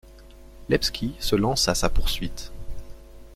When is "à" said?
1.69-1.75